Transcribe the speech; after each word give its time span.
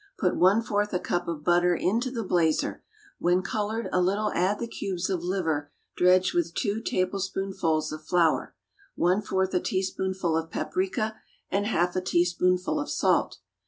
Put 0.17 0.35
one 0.35 0.63
fourth 0.63 0.93
a 0.93 0.99
cup 0.99 1.27
of 1.27 1.43
butter 1.43 1.75
into 1.75 2.09
the 2.09 2.23
blazer; 2.23 2.81
when 3.19 3.43
colored 3.43 3.87
a 3.91 4.01
little 4.01 4.31
add 4.31 4.57
the 4.57 4.67
cubes 4.67 5.11
of 5.11 5.23
liver 5.23 5.69
dredged 5.95 6.33
with 6.33 6.55
two 6.55 6.81
tablespoonfuls 6.81 7.91
of 7.91 8.03
flour, 8.03 8.55
one 8.95 9.21
fourth 9.21 9.53
a 9.53 9.59
teaspoonful 9.59 10.35
of 10.35 10.49
paprica 10.49 11.17
and 11.51 11.67
half 11.67 11.95
a 11.95 12.01
teaspoonful 12.01 12.79
of 12.79 12.89
salt. 12.89 13.37